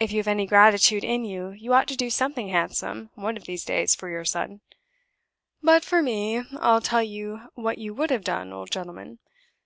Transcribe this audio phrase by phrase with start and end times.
[0.00, 3.44] If you have any gratitude in you, you ought to do something handsome, one of
[3.44, 4.62] these days, for your son.
[5.62, 9.18] But for me, I'll tell you what you would have done, old gentleman.